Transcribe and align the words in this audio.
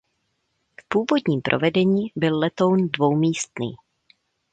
V 0.81 0.85
původním 0.87 1.41
provedení 1.41 2.11
byl 2.15 2.39
letoun 2.39 2.87
dvoumístný. 2.87 3.75